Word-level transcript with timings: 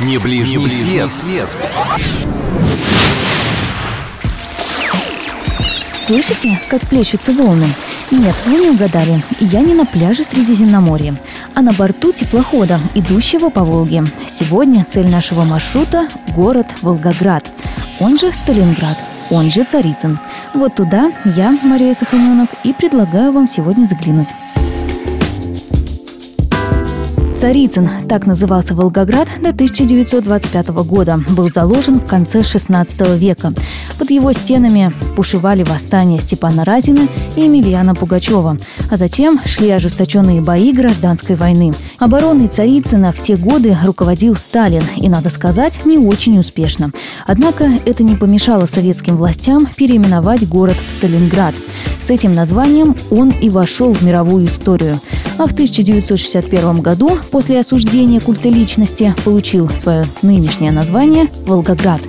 Не 0.00 0.18
ближний, 0.18 0.58
Не 0.58 0.64
ближний 0.64 0.86
свет. 0.90 1.12
свет. 1.12 1.48
Слышите, 5.98 6.60
как 6.68 6.82
плещутся 6.82 7.32
волны? 7.32 7.66
Нет, 8.10 8.34
вы 8.44 8.58
не 8.58 8.68
угадали. 8.68 9.24
Я 9.40 9.60
не 9.60 9.72
на 9.74 9.86
пляже 9.86 10.22
Средиземноморья, 10.22 11.16
а 11.54 11.62
на 11.62 11.72
борту 11.72 12.12
теплохода, 12.12 12.78
идущего 12.94 13.48
по 13.48 13.64
Волге. 13.64 14.04
Сегодня 14.28 14.84
цель 14.84 15.10
нашего 15.10 15.44
маршрута– 15.44 16.08
город 16.34 16.66
Волгоград, 16.82 17.50
он 17.98 18.18
же 18.18 18.32
Сталинград, 18.32 19.02
он 19.30 19.50
же 19.50 19.64
Царицын. 19.64 20.20
Вот 20.52 20.74
туда 20.74 21.10
я, 21.24 21.58
Мария 21.62 21.94
Саханенок, 21.94 22.50
и 22.64 22.74
предлагаю 22.74 23.32
вам 23.32 23.48
сегодня 23.48 23.86
заглянуть. 23.86 24.28
Царицын, 27.46 28.08
так 28.08 28.26
назывался 28.26 28.74
Волгоград 28.74 29.28
до 29.40 29.50
1925 29.50 30.68
года, 30.84 31.20
был 31.36 31.48
заложен 31.48 32.00
в 32.00 32.04
конце 32.04 32.42
16 32.42 33.16
века. 33.16 33.52
Под 34.00 34.10
его 34.10 34.32
стенами 34.32 34.90
бушевали 35.16 35.62
восстания 35.62 36.18
Степана 36.18 36.64
Разина 36.64 37.06
и 37.36 37.42
Емельяна 37.42 37.94
Пугачева, 37.94 38.58
а 38.90 38.96
затем 38.96 39.40
шли 39.44 39.70
ожесточенные 39.70 40.40
бои 40.40 40.72
гражданской 40.72 41.36
войны. 41.36 41.72
Обороной 42.00 42.48
Царицына 42.48 43.12
в 43.12 43.22
те 43.22 43.36
годы 43.36 43.76
руководил 43.84 44.34
Сталин, 44.34 44.82
и, 44.96 45.08
надо 45.08 45.30
сказать, 45.30 45.86
не 45.86 45.98
очень 45.98 46.40
успешно. 46.40 46.90
Однако 47.28 47.70
это 47.84 48.02
не 48.02 48.16
помешало 48.16 48.66
советским 48.66 49.18
властям 49.18 49.68
переименовать 49.76 50.48
город 50.48 50.76
в 50.84 50.90
Сталинград. 50.90 51.54
С 52.00 52.10
этим 52.10 52.34
названием 52.34 52.96
он 53.12 53.30
и 53.30 53.50
вошел 53.50 53.92
в 53.92 54.02
мировую 54.02 54.46
историю– 54.46 54.98
а 55.38 55.46
в 55.46 55.52
1961 55.52 56.80
году, 56.80 57.18
после 57.30 57.60
осуждения 57.60 58.20
культа 58.20 58.48
личности, 58.48 59.14
получил 59.24 59.68
свое 59.70 60.04
нынешнее 60.22 60.72
название 60.72 61.28
«Волгоград». 61.46 62.00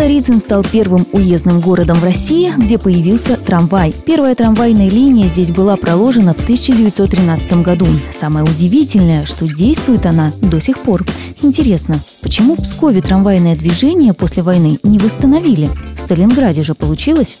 Царицын 0.00 0.40
стал 0.40 0.64
первым 0.64 1.06
уездным 1.12 1.60
городом 1.60 1.98
в 1.98 2.04
России, 2.04 2.52
где 2.56 2.78
появился 2.78 3.36
трамвай. 3.36 3.94
Первая 4.06 4.34
трамвайная 4.34 4.88
линия 4.88 5.28
здесь 5.28 5.50
была 5.50 5.76
проложена 5.76 6.32
в 6.32 6.40
1913 6.40 7.60
году. 7.62 7.86
Самое 8.18 8.44
удивительное, 8.46 9.26
что 9.26 9.46
действует 9.46 10.06
она 10.06 10.32
до 10.40 10.58
сих 10.58 10.78
пор. 10.78 11.04
Интересно, 11.42 12.00
почему 12.22 12.54
в 12.54 12.62
Пскове 12.62 13.02
трамвайное 13.02 13.56
движение 13.56 14.14
после 14.14 14.42
войны 14.42 14.78
не 14.82 14.98
восстановили? 14.98 15.68
В 15.94 15.98
Сталинграде 15.98 16.62
же 16.62 16.74
получилось? 16.74 17.36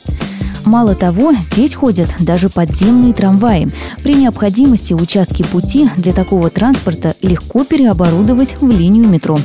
Мало 0.64 0.94
того, 0.94 1.32
здесь 1.34 1.74
ходят 1.74 2.10
даже 2.20 2.48
подземные 2.48 3.12
трамваи. 3.12 3.68
При 4.02 4.14
необходимости 4.14 4.92
участки 4.92 5.42
пути 5.42 5.88
для 5.96 6.12
такого 6.12 6.50
транспорта 6.50 7.14
легко 7.22 7.64
переоборудовать 7.64 8.60
в 8.60 8.70
линию 8.70 9.08
метро. 9.08 9.38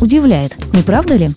Удивляет, 0.00 0.56
не 0.72 0.82
правда 0.82 1.16
ли? 1.16 1.30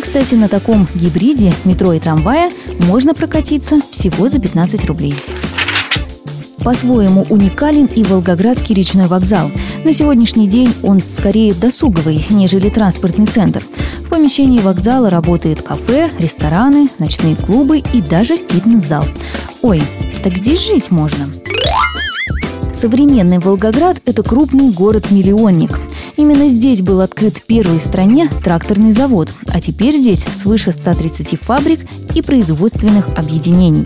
Кстати, 0.00 0.34
на 0.34 0.48
таком 0.48 0.86
гибриде 0.94 1.52
метро 1.64 1.92
и 1.92 1.98
трамвая 1.98 2.50
можно 2.78 3.14
прокатиться 3.14 3.80
всего 3.90 4.28
за 4.28 4.38
15 4.38 4.84
рублей. 4.84 5.14
По-своему 6.58 7.26
уникален 7.28 7.86
и 7.86 8.02
Волгоградский 8.04 8.74
речной 8.74 9.06
вокзал. 9.06 9.50
На 9.84 9.92
сегодняшний 9.92 10.48
день 10.48 10.74
он 10.82 11.00
скорее 11.00 11.54
досуговый, 11.54 12.26
нежели 12.30 12.68
транспортный 12.68 13.26
центр– 13.26 13.62
помещении 14.14 14.60
вокзала 14.60 15.10
работает 15.10 15.60
кафе, 15.60 16.08
рестораны, 16.20 16.88
ночные 17.00 17.34
клубы 17.34 17.80
и 17.80 18.00
даже 18.00 18.36
фитнес-зал. 18.36 19.04
Ой, 19.60 19.82
так 20.22 20.36
здесь 20.36 20.64
жить 20.66 20.92
можно. 20.92 21.26
Современный 22.72 23.40
Волгоград– 23.40 24.00
это 24.06 24.22
крупный 24.22 24.70
город-миллионник. 24.70 25.78
Именно 26.16 26.48
здесь 26.48 26.80
был 26.80 27.00
открыт 27.00 27.42
первый 27.46 27.80
в 27.80 27.84
стране 27.84 28.30
тракторный 28.42 28.92
завод, 28.92 29.30
а 29.48 29.60
теперь 29.60 29.96
здесь 29.96 30.24
свыше 30.36 30.70
130 30.70 31.40
фабрик 31.40 31.80
и 32.14 32.22
производственных 32.22 33.16
объединений. 33.16 33.84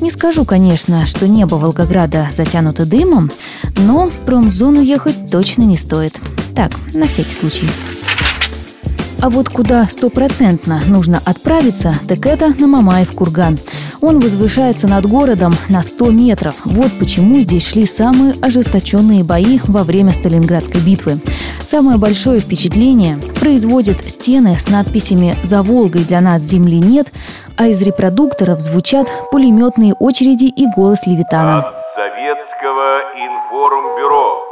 Не 0.00 0.10
скажу, 0.10 0.44
конечно, 0.44 1.06
что 1.06 1.26
небо 1.26 1.54
Волгограда 1.54 2.28
затянуто 2.30 2.84
дымом, 2.84 3.30
но 3.78 4.10
в 4.10 4.14
промзону 4.26 4.82
ехать 4.82 5.30
точно 5.30 5.62
не 5.62 5.78
стоит. 5.78 6.20
Так, 6.54 6.72
на 6.92 7.06
всякий 7.06 7.32
случай. 7.32 7.68
А 9.22 9.28
вот 9.28 9.48
куда 9.50 9.84
стопроцентно 9.86 10.82
нужно 10.86 11.20
отправиться, 11.24 11.94
так 12.08 12.24
это 12.24 12.54
на 12.58 12.66
Мамаев 12.66 13.10
курган. 13.12 13.58
Он 14.02 14.18
возвышается 14.18 14.88
над 14.88 15.06
городом 15.06 15.54
на 15.68 15.82
100 15.82 16.10
метров. 16.10 16.54
Вот 16.64 16.90
почему 16.98 17.36
здесь 17.40 17.66
шли 17.66 17.86
самые 17.86 18.34
ожесточенные 18.40 19.24
бои 19.24 19.58
во 19.68 19.82
время 19.82 20.12
Сталинградской 20.12 20.80
битвы. 20.80 21.18
Самое 21.60 21.98
большое 21.98 22.40
впечатление 22.40 23.18
производят 23.38 23.98
стены 24.10 24.56
с 24.58 24.68
надписями 24.68 25.36
«За 25.42 25.62
Волгой 25.62 26.04
для 26.04 26.20
нас 26.20 26.42
земли 26.42 26.78
нет», 26.78 27.08
а 27.56 27.68
из 27.68 27.82
репродукторов 27.82 28.60
звучат 28.60 29.08
пулеметные 29.30 29.92
очереди 29.92 30.46
и 30.46 30.66
голос 30.74 31.06
Левитана. 31.06 31.62
Советского 31.94 33.00
информбюро 33.14 34.50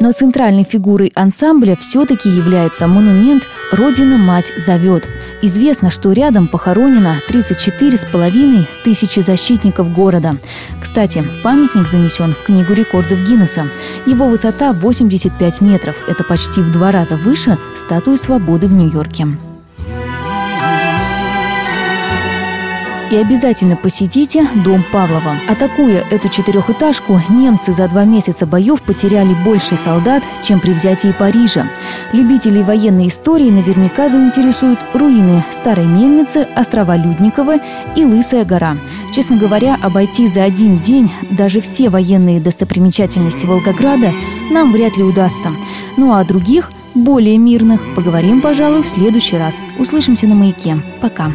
но 0.00 0.12
центральной 0.12 0.64
фигурой 0.64 1.10
ансамбля 1.14 1.74
все-таки 1.76 2.28
является 2.28 2.86
монумент 2.86 3.42
«Родина-мать 3.72 4.52
зовет». 4.58 5.08
Известно, 5.40 5.90
что 5.90 6.12
рядом 6.12 6.48
похоронено 6.48 7.20
34,5 7.28 8.66
тысячи 8.84 9.20
защитников 9.20 9.92
города. 9.92 10.36
Кстати, 10.80 11.24
памятник 11.42 11.86
занесен 11.86 12.34
в 12.34 12.42
Книгу 12.42 12.72
рекордов 12.72 13.20
Гиннесса. 13.20 13.68
Его 14.04 14.26
высота 14.26 14.72
85 14.72 15.60
метров. 15.60 15.96
Это 16.08 16.24
почти 16.24 16.60
в 16.60 16.72
два 16.72 16.90
раза 16.90 17.16
выше 17.16 17.56
статуи 17.76 18.16
свободы 18.16 18.66
в 18.66 18.72
Нью-Йорке. 18.72 19.47
И 23.10 23.16
обязательно 23.16 23.74
посетите 23.74 24.46
дом 24.64 24.84
Павлова. 24.92 25.36
Атакуя 25.48 26.04
эту 26.10 26.28
четырехэтажку, 26.28 27.20
немцы 27.30 27.72
за 27.72 27.88
два 27.88 28.04
месяца 28.04 28.46
боев 28.46 28.82
потеряли 28.82 29.34
больше 29.44 29.76
солдат, 29.76 30.22
чем 30.42 30.60
при 30.60 30.72
взятии 30.72 31.14
Парижа. 31.18 31.66
Любителей 32.12 32.62
военной 32.62 33.08
истории 33.08 33.50
наверняка 33.50 34.10
заинтересуют 34.10 34.78
руины 34.92 35.42
Старой 35.50 35.86
Мельницы, 35.86 36.46
острова 36.54 36.96
Людникова 36.96 37.56
и 37.96 38.04
Лысая 38.04 38.44
гора. 38.44 38.76
Честно 39.14 39.38
говоря, 39.38 39.78
обойти 39.82 40.28
за 40.28 40.44
один 40.44 40.78
день 40.78 41.10
даже 41.30 41.62
все 41.62 41.88
военные 41.88 42.40
достопримечательности 42.40 43.46
Волгограда 43.46 44.12
нам 44.50 44.70
вряд 44.72 44.98
ли 44.98 45.02
удастся. 45.02 45.50
Ну 45.96 46.12
а 46.12 46.20
о 46.20 46.24
других, 46.24 46.70
более 46.94 47.38
мирных, 47.38 47.80
поговорим, 47.94 48.42
пожалуй, 48.42 48.82
в 48.82 48.90
следующий 48.90 49.38
раз. 49.38 49.56
Услышимся 49.78 50.26
на 50.26 50.34
маяке. 50.34 50.76
Пока. 51.00 51.32